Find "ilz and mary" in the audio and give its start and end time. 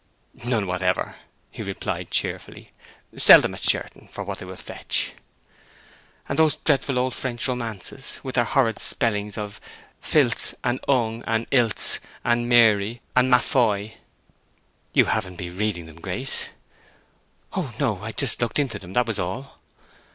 11.51-12.99